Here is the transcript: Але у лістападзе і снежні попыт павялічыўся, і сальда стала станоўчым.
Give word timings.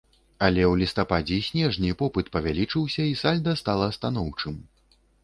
Але 0.45 0.61
у 0.69 0.77
лістападзе 0.81 1.35
і 1.41 1.43
снежні 1.47 1.91
попыт 1.99 2.31
павялічыўся, 2.37 3.05
і 3.11 3.13
сальда 3.21 3.55
стала 3.61 3.91
станоўчым. 3.99 4.57